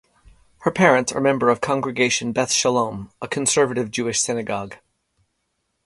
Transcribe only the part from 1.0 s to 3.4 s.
are members of Congregation Beth Shalom, a